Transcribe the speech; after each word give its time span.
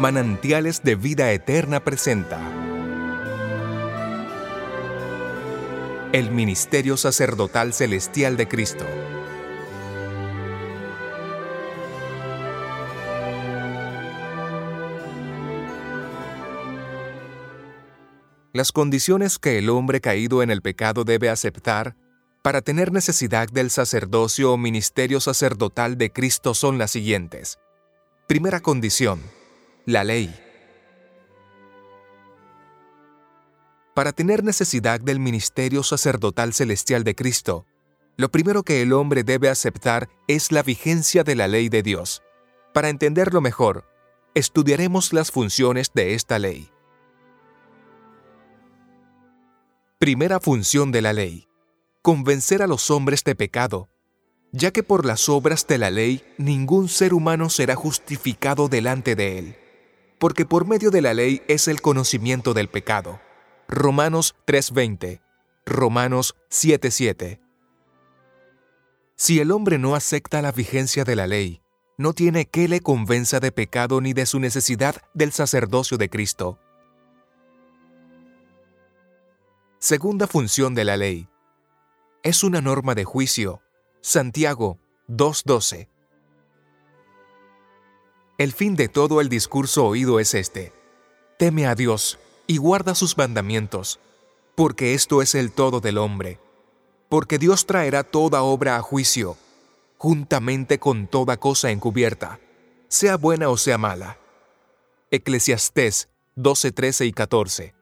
Manantiales 0.00 0.82
de 0.82 0.94
Vida 0.94 1.30
Eterna 1.30 1.84
presenta 1.84 2.40
el 6.12 6.30
Ministerio 6.30 6.96
Sacerdotal 6.96 7.74
Celestial 7.74 8.38
de 8.38 8.48
Cristo. 8.48 8.86
Las 18.54 18.72
condiciones 18.72 19.38
que 19.38 19.58
el 19.58 19.68
hombre 19.68 20.00
caído 20.00 20.42
en 20.42 20.50
el 20.50 20.62
pecado 20.62 21.04
debe 21.04 21.28
aceptar 21.28 21.94
para 22.40 22.62
tener 22.62 22.90
necesidad 22.90 23.48
del 23.48 23.68
sacerdocio 23.68 24.54
o 24.54 24.56
ministerio 24.56 25.20
sacerdotal 25.20 25.98
de 25.98 26.10
Cristo 26.10 26.54
son 26.54 26.78
las 26.78 26.90
siguientes. 26.90 27.58
Primera 28.26 28.60
condición 28.60 29.20
la 29.90 30.04
ley. 30.04 30.34
Para 33.94 34.12
tener 34.12 34.44
necesidad 34.44 35.00
del 35.00 35.18
ministerio 35.18 35.82
sacerdotal 35.82 36.54
celestial 36.54 37.04
de 37.04 37.14
Cristo, 37.14 37.66
lo 38.16 38.30
primero 38.30 38.62
que 38.62 38.82
el 38.82 38.92
hombre 38.92 39.24
debe 39.24 39.48
aceptar 39.48 40.08
es 40.28 40.52
la 40.52 40.62
vigencia 40.62 41.24
de 41.24 41.34
la 41.34 41.48
ley 41.48 41.68
de 41.68 41.82
Dios. 41.82 42.22
Para 42.72 42.88
entenderlo 42.88 43.40
mejor, 43.40 43.84
estudiaremos 44.34 45.12
las 45.12 45.30
funciones 45.30 45.90
de 45.92 46.14
esta 46.14 46.38
ley. 46.38 46.70
Primera 49.98 50.40
función 50.40 50.92
de 50.92 51.02
la 51.02 51.12
ley. 51.12 51.48
Convencer 52.00 52.62
a 52.62 52.66
los 52.66 52.90
hombres 52.90 53.22
de 53.24 53.34
pecado, 53.34 53.90
ya 54.52 54.70
que 54.70 54.82
por 54.82 55.04
las 55.04 55.28
obras 55.28 55.66
de 55.66 55.76
la 55.76 55.90
ley 55.90 56.24
ningún 56.38 56.88
ser 56.88 57.12
humano 57.12 57.50
será 57.50 57.74
justificado 57.74 58.68
delante 58.68 59.14
de 59.14 59.38
él 59.38 59.59
porque 60.20 60.44
por 60.44 60.66
medio 60.66 60.90
de 60.90 61.00
la 61.00 61.14
ley 61.14 61.42
es 61.48 61.66
el 61.66 61.80
conocimiento 61.80 62.52
del 62.52 62.68
pecado. 62.68 63.20
Romanos 63.66 64.36
3:20, 64.46 65.22
Romanos 65.64 66.36
7:7. 66.50 67.40
Si 69.16 69.40
el 69.40 69.50
hombre 69.50 69.78
no 69.78 69.94
acepta 69.94 70.42
la 70.42 70.52
vigencia 70.52 71.04
de 71.04 71.16
la 71.16 71.26
ley, 71.26 71.62
no 71.96 72.12
tiene 72.12 72.44
que 72.44 72.68
le 72.68 72.80
convenza 72.80 73.40
de 73.40 73.50
pecado 73.50 74.00
ni 74.02 74.12
de 74.12 74.26
su 74.26 74.40
necesidad 74.40 74.96
del 75.14 75.32
sacerdocio 75.32 75.96
de 75.96 76.10
Cristo. 76.10 76.58
Segunda 79.78 80.26
función 80.26 80.74
de 80.74 80.84
la 80.84 80.98
ley. 80.98 81.28
Es 82.22 82.44
una 82.44 82.60
norma 82.60 82.94
de 82.94 83.04
juicio. 83.04 83.62
Santiago 84.02 84.78
2.12. 85.08 85.88
El 88.40 88.54
fin 88.54 88.74
de 88.74 88.88
todo 88.88 89.20
el 89.20 89.28
discurso 89.28 89.84
oído 89.84 90.18
es 90.18 90.32
este. 90.32 90.72
Teme 91.38 91.66
a 91.66 91.74
Dios 91.74 92.18
y 92.46 92.56
guarda 92.56 92.94
sus 92.94 93.18
mandamientos, 93.18 94.00
porque 94.54 94.94
esto 94.94 95.20
es 95.20 95.34
el 95.34 95.52
todo 95.52 95.80
del 95.80 95.98
hombre. 95.98 96.40
Porque 97.10 97.36
Dios 97.36 97.66
traerá 97.66 98.02
toda 98.02 98.40
obra 98.40 98.76
a 98.78 98.80
juicio, 98.80 99.36
juntamente 99.98 100.78
con 100.78 101.06
toda 101.06 101.36
cosa 101.36 101.70
encubierta, 101.70 102.40
sea 102.88 103.18
buena 103.18 103.50
o 103.50 103.58
sea 103.58 103.76
mala. 103.76 104.16
Eclesiastés 105.10 106.08
12, 106.36 106.72
13 106.72 107.04
y 107.04 107.12
14. 107.12 107.74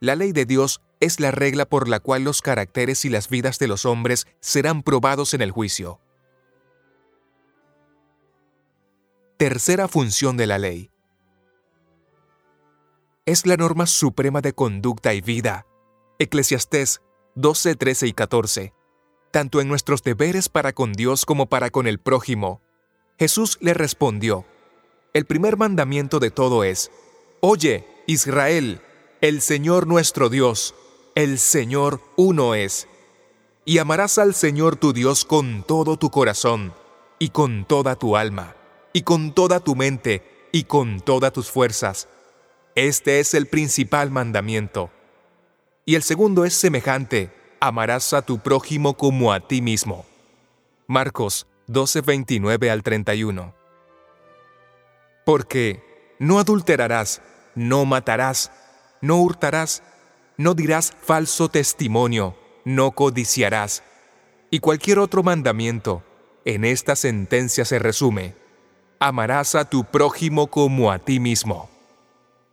La 0.00 0.16
ley 0.16 0.32
de 0.32 0.46
Dios 0.46 0.80
es 0.98 1.20
la 1.20 1.30
regla 1.30 1.66
por 1.66 1.90
la 1.90 2.00
cual 2.00 2.24
los 2.24 2.40
caracteres 2.40 3.04
y 3.04 3.10
las 3.10 3.28
vidas 3.28 3.58
de 3.58 3.68
los 3.68 3.84
hombres 3.84 4.26
serán 4.40 4.82
probados 4.82 5.34
en 5.34 5.42
el 5.42 5.50
juicio. 5.50 6.00
Tercera 9.44 9.88
función 9.88 10.38
de 10.38 10.46
la 10.46 10.56
ley. 10.56 10.90
Es 13.26 13.44
la 13.44 13.58
norma 13.58 13.86
suprema 13.86 14.40
de 14.40 14.54
conducta 14.54 15.12
y 15.12 15.20
vida. 15.20 15.66
Eclesiastés 16.18 17.02
12, 17.34 17.74
13 17.74 18.06
y 18.06 18.12
14. 18.14 18.72
Tanto 19.30 19.60
en 19.60 19.68
nuestros 19.68 20.02
deberes 20.02 20.48
para 20.48 20.72
con 20.72 20.94
Dios 20.94 21.26
como 21.26 21.44
para 21.44 21.68
con 21.68 21.86
el 21.86 21.98
prójimo. 21.98 22.62
Jesús 23.18 23.58
le 23.60 23.74
respondió, 23.74 24.46
el 25.12 25.26
primer 25.26 25.58
mandamiento 25.58 26.20
de 26.20 26.30
todo 26.30 26.64
es, 26.64 26.90
Oye, 27.40 27.86
Israel, 28.06 28.80
el 29.20 29.42
Señor 29.42 29.86
nuestro 29.86 30.30
Dios, 30.30 30.74
el 31.14 31.38
Señor 31.38 32.00
uno 32.16 32.54
es. 32.54 32.88
Y 33.66 33.76
amarás 33.76 34.16
al 34.16 34.34
Señor 34.34 34.76
tu 34.76 34.94
Dios 34.94 35.26
con 35.26 35.64
todo 35.64 35.98
tu 35.98 36.08
corazón 36.08 36.72
y 37.18 37.28
con 37.28 37.66
toda 37.66 37.94
tu 37.96 38.16
alma 38.16 38.56
y 38.94 39.02
con 39.02 39.34
toda 39.34 39.60
tu 39.60 39.74
mente 39.74 40.22
y 40.52 40.64
con 40.64 41.00
todas 41.00 41.32
tus 41.32 41.50
fuerzas. 41.50 42.08
Este 42.76 43.18
es 43.18 43.34
el 43.34 43.46
principal 43.46 44.10
mandamiento. 44.10 44.90
Y 45.84 45.96
el 45.96 46.02
segundo 46.04 46.44
es 46.44 46.54
semejante, 46.54 47.34
amarás 47.60 48.12
a 48.14 48.22
tu 48.22 48.38
prójimo 48.38 48.96
como 48.96 49.32
a 49.32 49.46
ti 49.48 49.60
mismo. 49.60 50.06
Marcos 50.86 51.48
12:29 51.66 52.70
al 52.70 52.82
31. 52.84 53.52
Porque 55.26 55.82
no 56.20 56.38
adulterarás, 56.38 57.20
no 57.56 57.84
matarás, 57.86 58.52
no 59.00 59.16
hurtarás, 59.20 59.82
no 60.36 60.54
dirás 60.54 60.92
falso 61.02 61.48
testimonio, 61.48 62.38
no 62.64 62.92
codiciarás. 62.92 63.82
Y 64.50 64.60
cualquier 64.60 65.00
otro 65.00 65.24
mandamiento, 65.24 66.04
en 66.44 66.64
esta 66.64 66.94
sentencia 66.94 67.64
se 67.64 67.80
resume 67.80 68.43
amarás 69.06 69.54
a 69.54 69.68
tu 69.68 69.84
prójimo 69.84 70.46
como 70.46 70.90
a 70.90 70.98
ti 70.98 71.20
mismo. 71.20 71.68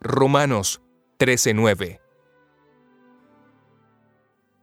Romanos 0.02 0.82
13:9. 1.18 2.02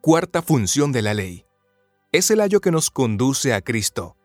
Cuarta 0.02 0.42
función 0.42 0.92
de 0.92 1.00
la 1.00 1.14
ley. 1.14 1.46
Es 2.12 2.30
el 2.30 2.42
ayo 2.42 2.60
que 2.60 2.70
nos 2.70 2.90
conduce 2.90 3.54
a 3.54 3.62
Cristo. 3.62 4.16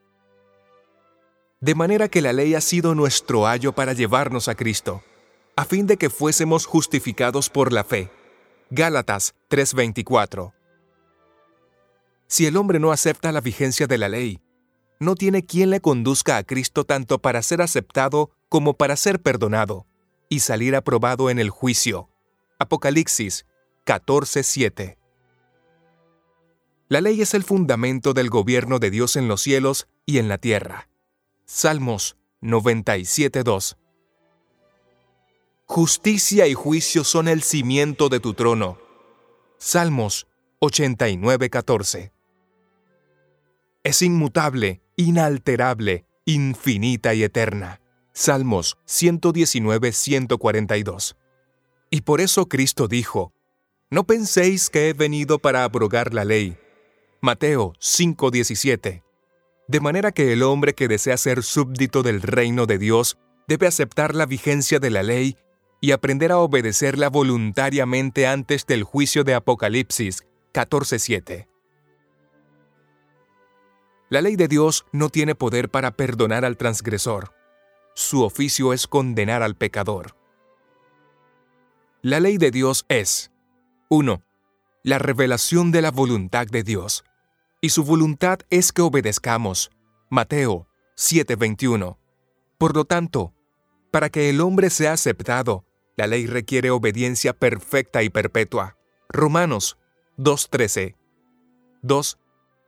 De 1.61 1.73
manera 1.73 2.09
que 2.09 2.21
la 2.21 2.33
ley 2.33 2.53
ha 2.53 2.59
sido 2.59 2.95
nuestro 2.95 3.47
ayo 3.47 3.71
para 3.71 3.93
llevarnos 3.93 4.49
a 4.49 4.55
Cristo, 4.55 5.01
a 5.55 5.63
fin 5.63 5.87
de 5.87 5.95
que 5.95 6.09
fuésemos 6.09 6.65
justificados 6.65 7.49
por 7.49 7.71
la 7.71 7.85
fe. 7.85 8.11
Gálatas 8.71 9.35
3:24. 9.47 10.53
Si 12.27 12.45
el 12.45 12.57
hombre 12.57 12.79
no 12.79 12.91
acepta 12.91 13.31
la 13.31 13.39
vigencia 13.39 13.87
de 13.87 13.97
la 13.97 14.09
ley, 14.09 14.42
no 15.03 15.15
tiene 15.15 15.45
quien 15.45 15.69
le 15.69 15.81
conduzca 15.81 16.37
a 16.37 16.43
Cristo 16.43 16.83
tanto 16.85 17.19
para 17.19 17.41
ser 17.41 17.61
aceptado 17.61 18.31
como 18.49 18.75
para 18.75 18.95
ser 18.95 19.21
perdonado 19.21 19.85
y 20.29 20.39
salir 20.39 20.75
aprobado 20.75 21.29
en 21.29 21.39
el 21.39 21.49
juicio. 21.49 22.09
Apocalipsis 22.59 23.45
14:7 23.85 24.97
La 26.87 27.01
ley 27.01 27.21
es 27.21 27.33
el 27.33 27.43
fundamento 27.43 28.13
del 28.13 28.29
gobierno 28.29 28.79
de 28.79 28.89
Dios 28.89 29.15
en 29.15 29.27
los 29.27 29.41
cielos 29.41 29.87
y 30.05 30.17
en 30.17 30.27
la 30.27 30.37
tierra. 30.37 30.89
Salmos 31.45 32.17
97:2 32.41 33.77
Justicia 35.65 36.47
y 36.47 36.53
juicio 36.53 37.03
son 37.03 37.27
el 37.27 37.41
cimiento 37.41 38.09
de 38.09 38.19
tu 38.19 38.33
trono. 38.33 38.77
Salmos 39.57 40.27
89:14 40.59 42.11
Es 43.83 44.01
inmutable 44.01 44.82
inalterable, 44.95 46.05
infinita 46.25 47.13
y 47.13 47.23
eterna. 47.23 47.81
Salmos 48.13 48.77
119-142. 48.87 51.15
Y 51.89 52.01
por 52.01 52.21
eso 52.21 52.47
Cristo 52.47 52.87
dijo, 52.87 53.33
No 53.89 54.05
penséis 54.05 54.69
que 54.69 54.89
he 54.89 54.93
venido 54.93 55.39
para 55.39 55.63
abrogar 55.63 56.13
la 56.13 56.25
ley. 56.25 56.57
Mateo 57.21 57.73
5:17. 57.79 59.01
De 59.67 59.79
manera 59.79 60.11
que 60.11 60.33
el 60.33 60.43
hombre 60.43 60.73
que 60.73 60.87
desea 60.87 61.17
ser 61.17 61.41
súbdito 61.41 62.03
del 62.03 62.21
reino 62.21 62.65
de 62.65 62.77
Dios 62.77 63.17
debe 63.47 63.67
aceptar 63.67 64.13
la 64.13 64.25
vigencia 64.25 64.79
de 64.79 64.89
la 64.89 65.03
ley 65.03 65.37
y 65.81 65.91
aprender 65.91 66.31
a 66.31 66.39
obedecerla 66.39 67.09
voluntariamente 67.09 68.27
antes 68.27 68.65
del 68.65 68.83
juicio 68.83 69.23
de 69.23 69.35
Apocalipsis 69.35 70.23
14:7. 70.53 71.52
La 74.13 74.21
ley 74.21 74.35
de 74.35 74.47
Dios 74.47 74.85
no 74.91 75.09
tiene 75.09 75.33
poder 75.33 75.69
para 75.69 75.89
perdonar 75.89 76.45
al 76.45 76.55
transgresor. 76.55 77.33
Su 77.95 78.21
oficio 78.21 78.71
es 78.71 78.85
condenar 78.85 79.41
al 79.41 79.55
pecador. 79.55 80.15
La 82.03 82.19
ley 82.19 82.37
de 82.37 82.51
Dios 82.51 82.85
es 82.89 83.31
1. 83.89 84.21
La 84.83 84.99
revelación 84.99 85.71
de 85.71 85.81
la 85.81 85.89
voluntad 85.89 86.45
de 86.45 86.61
Dios. 86.61 87.03
Y 87.59 87.69
su 87.69 87.83
voluntad 87.83 88.41
es 88.51 88.71
que 88.71 88.83
obedezcamos. 88.83 89.71
Mateo 90.11 90.67
7:21. 90.93 91.97
Por 92.59 92.75
lo 92.75 92.85
tanto, 92.85 93.33
para 93.89 94.11
que 94.11 94.29
el 94.29 94.41
hombre 94.41 94.69
sea 94.69 94.93
aceptado, 94.93 95.65
la 95.95 96.05
ley 96.05 96.27
requiere 96.27 96.69
obediencia 96.69 97.33
perfecta 97.33 98.03
y 98.03 98.11
perpetua. 98.11 98.77
Romanos 99.09 99.79
2:13. 100.17 100.97
2 101.81 102.19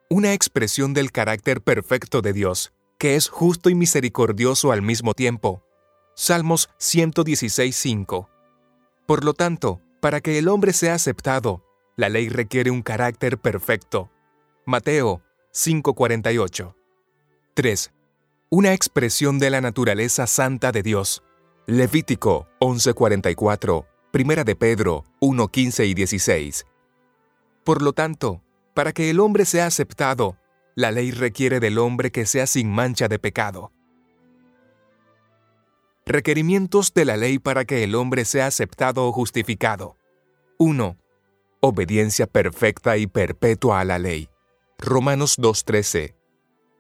una 0.10 0.34
expresión 0.34 0.94
del 0.94 1.12
carácter 1.12 1.62
perfecto 1.62 2.22
de 2.22 2.34
Dios, 2.34 2.74
que 3.00 3.16
es 3.16 3.28
justo 3.28 3.70
y 3.70 3.76
misericordioso 3.76 4.72
al 4.72 4.82
mismo 4.82 5.14
tiempo. 5.14 5.64
Salmos 6.16 6.70
116.5. 6.80 8.30
Por 9.08 9.24
lo 9.24 9.34
tanto, 9.34 9.82
para 10.02 10.22
que 10.22 10.38
el 10.38 10.48
hombre 10.48 10.74
sea 10.74 10.94
aceptado, 10.94 11.64
la 11.96 12.10
ley 12.10 12.30
requiere 12.30 12.72
un 12.72 12.84
carácter 12.84 13.40
perfecto. 13.40 14.12
Mateo 14.66 15.22
5:48. 15.52 16.76
3. 17.56 17.92
Una 18.50 18.74
expresión 18.74 19.40
de 19.40 19.50
la 19.50 19.62
naturaleza 19.62 20.28
santa 20.28 20.72
de 20.72 20.84
Dios. 20.84 21.24
Levítico 21.66 22.48
11:44, 22.60 23.88
Primera 24.12 24.44
de 24.44 24.56
Pedro 24.56 25.04
1:15 25.20 25.86
y 25.88 25.94
16. 25.96 26.66
Por 27.64 27.82
lo 27.82 27.94
tanto, 27.94 28.44
para 28.76 28.92
que 28.92 29.10
el 29.10 29.22
hombre 29.22 29.46
sea 29.46 29.68
aceptado, 29.68 30.38
la 30.76 30.92
ley 30.92 31.12
requiere 31.12 31.62
del 31.62 31.78
hombre 31.78 32.12
que 32.12 32.26
sea 32.26 32.46
sin 32.46 32.70
mancha 32.70 33.08
de 33.08 33.18
pecado. 33.18 33.72
Requerimientos 36.06 36.94
de 36.94 37.06
la 37.06 37.16
ley 37.16 37.40
para 37.40 37.64
que 37.64 37.86
el 37.86 37.96
hombre 37.96 38.26
sea 38.26 38.48
aceptado 38.48 39.08
o 39.08 39.14
justificado. 39.14 39.96
1. 40.60 40.98
Obediencia 41.62 42.28
perfecta 42.28 42.98
y 42.98 43.08
perpetua 43.08 43.80
a 43.80 43.86
la 43.86 43.98
ley. 43.98 44.30
Romanos 44.78 45.40
2.13. 45.40 46.14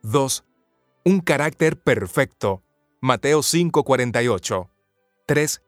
2. 0.03 0.43
Un 1.05 1.21
carácter 1.21 1.81
perfecto. 1.81 2.61
Mateo 2.99 3.39
5.48. 3.39 4.69
3. 5.27 5.61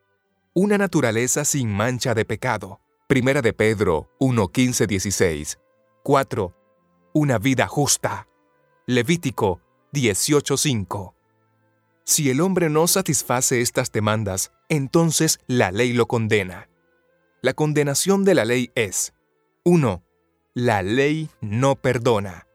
Una 0.53 0.77
naturaleza 0.77 1.45
sin 1.45 1.71
mancha 1.71 2.13
de 2.13 2.25
pecado. 2.25 2.81
Primera 3.07 3.41
de 3.41 3.53
Pedro 3.53 4.11
1.15.16. 4.19 5.57
4. 6.07 6.55
Una 7.11 7.37
vida 7.37 7.67
justa. 7.67 8.29
Levítico 8.85 9.59
18.5. 9.91 11.13
Si 12.05 12.29
el 12.29 12.39
hombre 12.39 12.69
no 12.69 12.87
satisface 12.87 13.59
estas 13.59 13.91
demandas, 13.91 14.53
entonces 14.69 15.41
la 15.47 15.69
ley 15.69 15.91
lo 15.91 16.07
condena. 16.07 16.69
La 17.41 17.51
condenación 17.51 18.23
de 18.23 18.35
la 18.35 18.45
ley 18.45 18.71
es 18.73 19.15
1. 19.65 20.01
La 20.53 20.81
ley 20.81 21.29
no 21.41 21.75
perdona. 21.75 22.47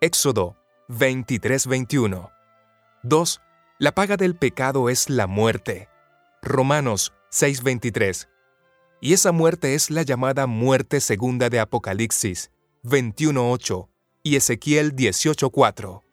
Éxodo 0.00 0.56
23:21. 0.88 2.32
2. 3.04 3.40
La 3.78 3.92
paga 3.92 4.16
del 4.16 4.34
pecado 4.34 4.88
es 4.88 5.08
la 5.08 5.28
muerte. 5.28 5.88
Romanos 6.42 7.12
6:23. 7.30 8.28
Y 9.00 9.12
esa 9.12 9.30
muerte 9.30 9.76
es 9.76 9.88
la 9.88 10.02
llamada 10.02 10.48
muerte 10.48 10.98
segunda 10.98 11.48
de 11.48 11.60
Apocalipsis 11.60 12.50
21:8 12.88 13.88
y 14.22 14.36
Ezequiel 14.36 14.94
18:4. 14.94 16.07